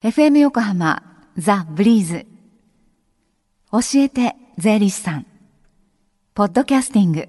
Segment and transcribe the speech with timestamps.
[0.00, 1.02] FM 横浜
[1.36, 2.24] ザ・ブリーズ。
[3.72, 5.26] 教えて税理士さん。
[6.34, 7.28] ポッドキャスティング。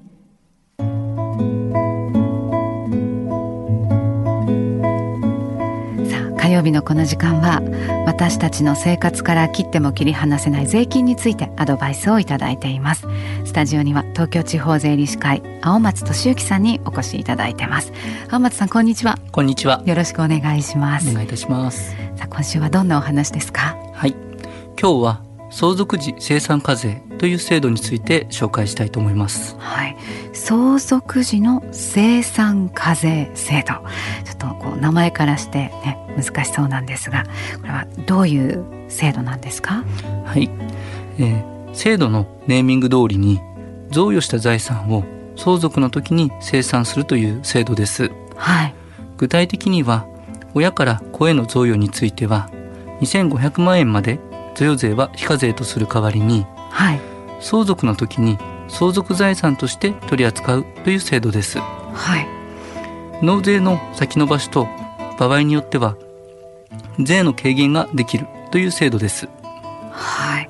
[6.07, 7.59] さあ火曜日のこの時間は
[8.05, 13.07] 私たちの生活から切っても切り離せない税金についてアドバイスをいただいています。
[13.45, 17.91] スタジオには東京地方税理士会青松俊之さんにお越しいただいてます。
[18.29, 19.17] 青松さんこんにちは。
[19.31, 19.81] こんにちは。
[19.87, 21.09] よろしくお願いします。
[21.09, 23.77] お願いいたしますさあ今週はどんなお話ですか？
[23.93, 24.13] はい。
[24.77, 29.55] 今日は相続時生産課税という制度について紹介したいと思います。
[29.57, 29.95] はい。
[30.33, 33.75] 相続時の生産課税制度。
[34.25, 37.23] ちょっとこう名前からしてね難しそうなんですが
[37.61, 39.85] これはどういう制度なんですか？
[40.25, 40.49] はい、
[41.19, 43.39] えー、制度のネーミング通りに
[43.91, 45.05] 贈与した財産を
[45.37, 48.11] 相続の時に生産するという制度です。
[48.35, 48.75] はい。
[49.15, 50.05] 具体的には
[50.53, 52.49] 親から子への贈与については
[53.01, 54.19] 2500万円まで
[54.55, 57.01] 贈与税は非課税とする代わりにはい。
[57.39, 58.37] 相続の時に
[58.67, 61.59] 相続財産として取り扱うという制度です。
[61.59, 62.27] はい。
[63.25, 64.67] 納税の先延ばしと
[65.17, 65.95] 場合によっては
[66.99, 69.27] 税の軽減ができるという制度です。
[69.91, 70.49] はい。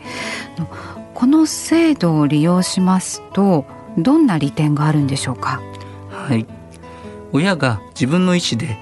[0.58, 0.68] の
[1.14, 3.66] この制度を利用しますと
[3.98, 5.62] どんな利点があるんでしょうか？
[6.10, 6.46] はい。
[7.32, 8.78] 親が自分の意思で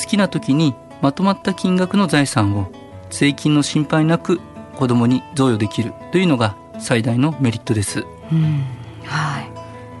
[0.00, 2.70] 好きな時にまとまった金額の財産を
[3.10, 4.40] 税金の心配なく
[4.76, 8.04] 子供に贈与できるというのが最大のメリットです。
[8.32, 8.64] うん。
[9.04, 9.50] はい。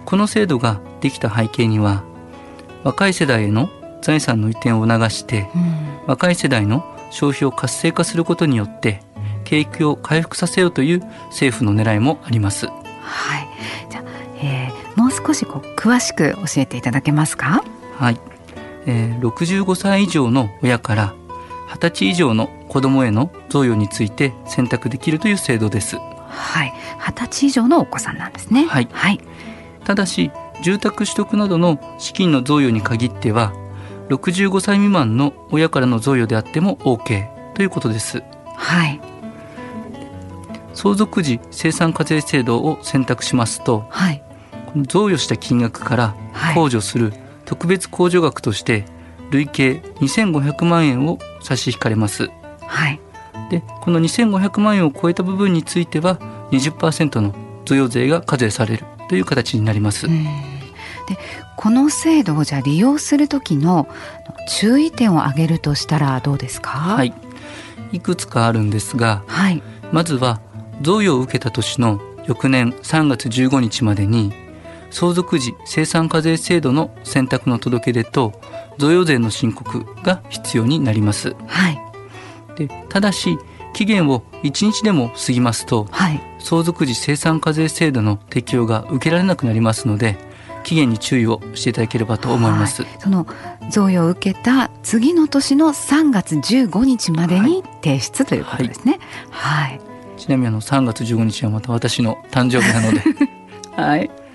[0.04, 2.02] この制度ができた背景には
[2.84, 3.70] 若い世代への
[4.02, 5.98] 財産の移転を促してうん。
[6.06, 9.02] 若い世代の消費を活性化することによって
[9.44, 12.66] 景気を回復させようという政府の狙いもあります。
[12.66, 13.48] はい。
[13.90, 14.04] じゃあ、
[14.42, 17.62] えーもう少しこう詳しく教えていただけますか？
[17.98, 18.20] はい、
[18.86, 21.14] えー、65歳以上の親から
[21.68, 25.96] 20歳以上の子供への贈与について選択できるという制度です。
[26.28, 26.72] はい。
[26.98, 28.66] 二十歳以上のお子さんなんですね。
[28.66, 28.88] はい。
[28.92, 29.20] はい。
[29.84, 30.30] ただし
[30.62, 33.52] 住宅取得などの資金の贈与に限っては
[34.08, 38.22] 65歳未満の親からの贈与であっても OK ということです。
[38.56, 39.00] はい。
[40.74, 44.22] 相続時生産課税制度を選択しますとはい。
[44.66, 46.54] この贈与した金額からはい。
[46.54, 47.12] 控除する
[47.46, 48.84] 特別控除額として
[49.30, 49.70] 累計
[50.00, 52.30] 2500万円を差し引かれます。
[52.60, 53.00] はい。
[53.50, 56.18] でこの2500万円を超えた部分については
[56.50, 57.34] 20%の
[57.64, 60.24] 贈与税が課税されるという形になります、うん。
[60.24, 60.30] で
[61.56, 63.88] この制度をじゃあ利用する時の
[64.48, 66.70] 注意点を挙げるとしたらどうですか？
[66.70, 67.14] はい。
[67.92, 69.62] いくつかあるんですがはい。
[69.92, 70.40] まずは
[70.82, 74.32] 贈与を受けた年の翌年3月15日までに
[74.96, 78.32] 相続時生産課税制度の選択の届け出と
[78.78, 81.36] 贈与税の申告が必要になります。
[81.46, 81.78] はい。
[82.56, 83.38] でただし
[83.74, 86.22] 期限を1日でも過ぎますとはい。
[86.38, 90.16] 相続時生産課税制度の適用が受けられなくなりますので
[90.64, 92.90] 期限に注意をしていただければと思います、はい。
[92.98, 93.26] その
[93.70, 98.98] 贈与を受けた次の年の3月15日までに提出ということですね。
[99.28, 99.80] はい。
[100.16, 103.02] ちなみにあの3月15日はまた私の誕生日なので。
[103.76, 104.25] はい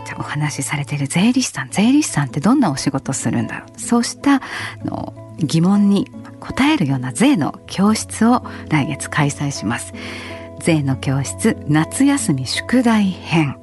[0.06, 3.81] じゃお話しされている税理士さん税理士さんってどんなお仕事するんだろう。
[3.81, 4.41] そうした
[4.85, 6.11] の疑問に
[6.41, 9.93] 答えるような税の教室を来月開催します。
[10.61, 13.56] 税の教室夏休み宿題編、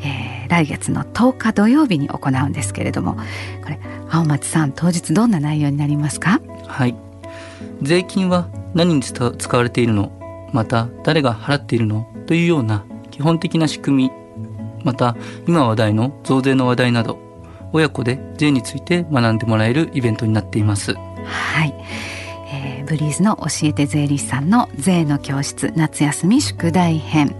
[0.00, 3.16] えー、来月の10日土曜日に行うんですけれども
[3.62, 3.78] これ
[4.14, 6.40] 青松さん当日どんな内容になりますか？
[6.68, 6.94] はい。
[7.82, 10.12] 税金は何に使われているの？
[10.52, 12.06] また誰が払っているの？
[12.28, 14.10] というような基本的な仕組み。
[14.84, 15.16] また
[15.48, 17.18] 今話題の増税の話題など
[17.72, 20.94] 親子で税について学んでもらえるイベントになっています。
[20.94, 21.74] はい、
[22.54, 27.34] えー、ブリーズの教えて税理士さんの税の教室夏休み宿題編。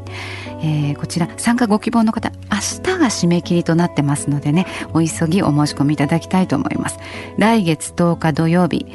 [0.61, 6.99] えー、こちら参加ご希望の方明日が締め切りとなってますのでねお急ぎお申し込みいただきたいと思います。
[7.37, 8.87] 来月10日土曜日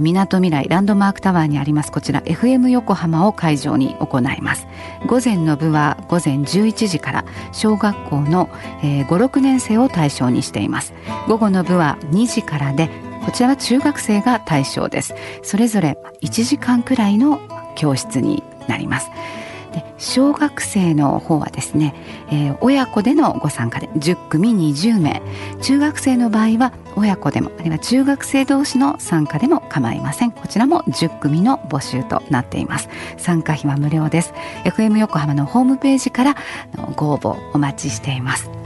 [0.00, 4.66] みなとみらいランドマークタワーにありますこちら FM 横浜を会場に行います。
[5.06, 8.50] 午前の部は午前11時から小学校の、
[8.82, 10.92] えー、56年生を対象にしています。
[11.26, 12.90] 午後の部は2時からで
[13.24, 15.14] こちらは中学生が対象です。
[15.42, 17.40] それぞれ1時間くらいの
[17.74, 19.10] 教室になります。
[19.72, 21.94] で小学生の方はですね、
[22.30, 25.22] えー、親子でのご参加で10組20名。
[25.62, 30.30] 中学生の場合は親子でもあるいは中学生同士の参加でも構いません。
[30.30, 32.88] こちらも10組の募集となっています。
[33.16, 34.34] 参加費は無料です。
[34.64, 36.36] FM 横浜のホームページから
[36.96, 38.61] ご応募お待ちしています。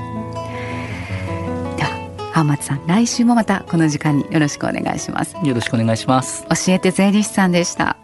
[2.37, 7.97] は青松さん来週もまたこの時間によろしくお願いしますよろしくお願いします教えて税理士さんでした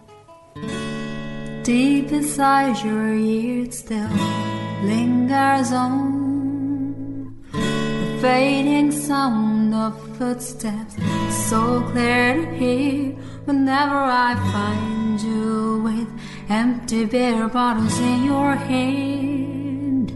[1.63, 4.09] Deep inside your ears still
[4.85, 10.97] lingers on the fading sound of footsteps,
[11.29, 13.15] so clear to hear
[13.45, 16.09] whenever I find you with
[16.49, 20.11] empty beer bottles in your hand.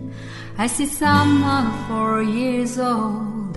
[0.58, 3.56] I see someone four years old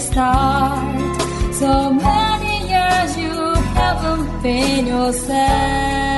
[0.00, 1.54] start.
[1.54, 6.09] So many years you haven't been yourself.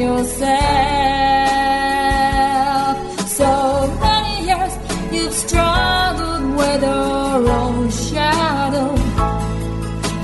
[0.00, 0.50] Yourself.
[3.28, 3.50] So
[4.00, 4.74] many years
[5.12, 8.94] you've struggled with your own shadow.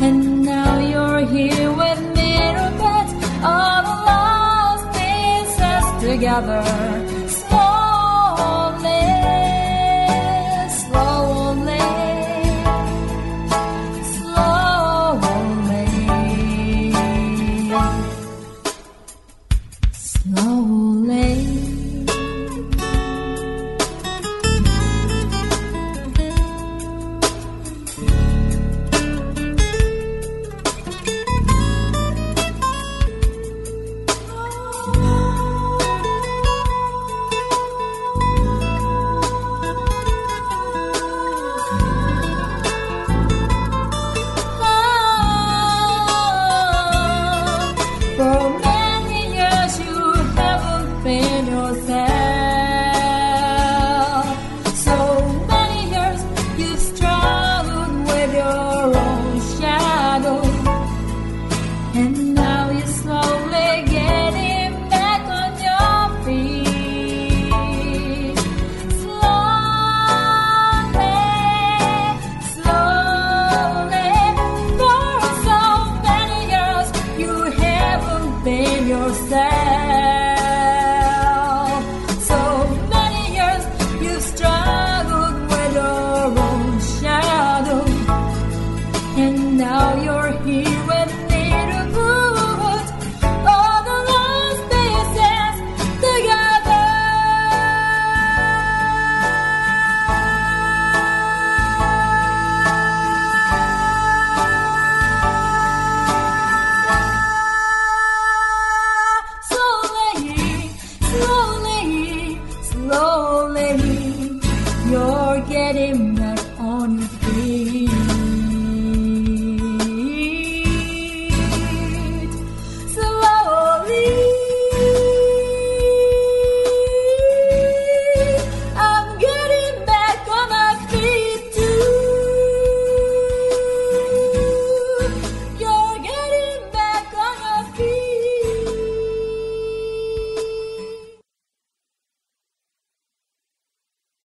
[0.04, 2.36] And now you're here with me,
[3.50, 7.15] all the lost pieces together